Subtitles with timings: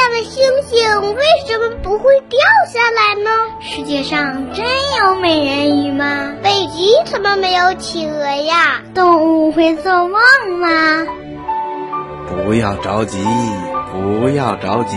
[0.00, 2.38] 下的星星为什么不会掉
[2.72, 3.30] 下来呢？
[3.60, 4.64] 世界上真
[4.98, 6.32] 有美人鱼吗？
[6.42, 8.82] 北极怎么没有企鹅呀？
[8.94, 10.18] 动物会做梦
[10.58, 11.06] 吗？
[12.30, 13.18] 不要着急，
[13.92, 14.96] 不要着急，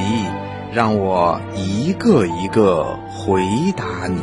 [0.72, 3.44] 让我一个一个回
[3.76, 4.22] 答你。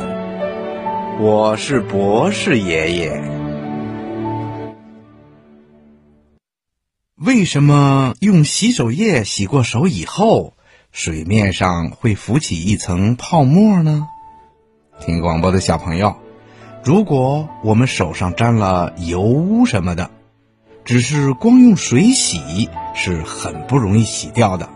[1.19, 3.21] 我是博士爷爷。
[7.23, 10.53] 为什么用洗手液洗过手以后，
[10.91, 14.07] 水面上会浮起一层泡沫呢？
[14.99, 16.17] 听广播的小朋友，
[16.83, 20.11] 如果我们手上沾了油污什么的，
[20.83, 24.69] 只是光用水洗是很不容易洗掉的。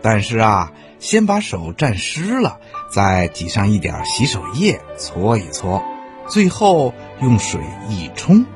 [0.00, 2.60] 但是啊，先把手沾湿了，
[2.92, 5.82] 再挤上一点洗手液搓一搓，
[6.28, 8.46] 最后用水一冲，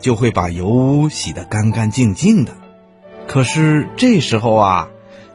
[0.00, 2.56] 就会把油污洗得干干净净的。
[3.28, 4.88] 可是这时候啊，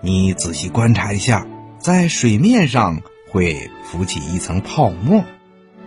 [0.06, 1.48] 你仔细观察一下，
[1.80, 5.24] 在水面上会浮起一层泡沫，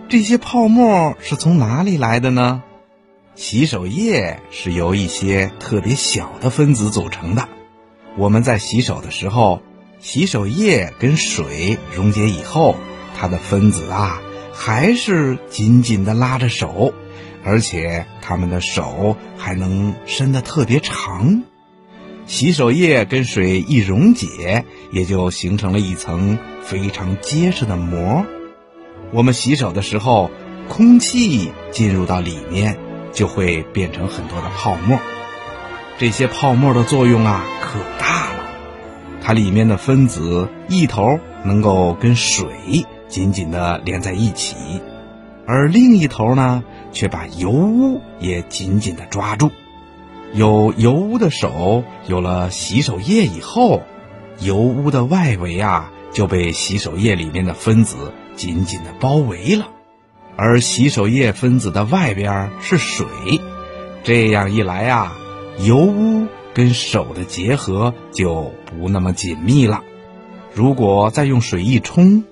[0.09, 2.65] 这些泡沫是从哪里来的呢？
[3.37, 7.49] 洗手液是由一些特别小的分子组成的。
[8.17, 9.63] 我们在洗手的时候，
[10.01, 12.75] 洗手液跟水溶解以后，
[13.17, 14.21] 它的分子啊
[14.53, 16.93] 还是紧紧地拉着手，
[17.45, 21.45] 而且它们的手还能伸得特别长。
[22.29, 28.27] 洗手液跟水一溶解，也就形成了一层非常结实的膜。
[29.13, 30.31] 我们洗手的时候，
[30.69, 32.77] 空气进入到里面，
[33.15, 34.99] 就会变成很多的泡沫。
[35.97, 38.45] 这些泡沫的作用啊，可大了。
[39.23, 42.47] 它里面的分子一头能够跟水
[43.09, 44.55] 紧紧地连在一起，
[45.47, 49.51] 而另一头呢，却把油污也紧紧地抓住。
[50.35, 53.83] 有油污的手，有了洗手液以后，
[54.41, 59.69] 油污的外围啊就被洗手液里面的分子紧紧的包围了，
[60.37, 63.07] 而洗手液分子的外边是水，
[64.05, 65.17] 这样一来啊，
[65.59, 69.83] 油污跟手的结合就不那么紧密了。
[70.55, 72.25] 如果再用水一冲，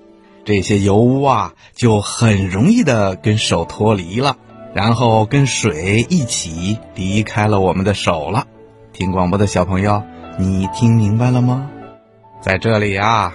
[0.45, 4.37] 这些油污啊就很容易的跟手脱离了。
[4.77, 8.45] 然后跟水一起离开了我们的手了。
[8.93, 10.03] 听广播的小朋友，
[10.37, 11.67] 你听明白了吗？
[12.41, 13.33] 在这里啊，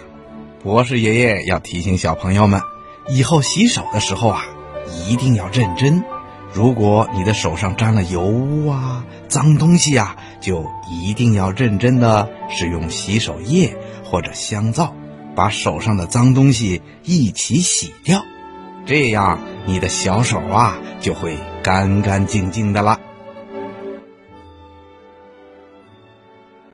[0.63, 2.61] 博士爷爷要提醒小朋友们，
[3.09, 4.45] 以后洗手的时候啊，
[5.09, 6.05] 一定要认真。
[6.53, 14.95] 如果你的手上沾了油污啊、脏东西啊，就一定要认真的使用洗手液或者香皂，
[15.35, 18.23] 把手上的脏东西一起洗掉。
[18.87, 23.12] 这样，你的小手啊就会干干净净的了。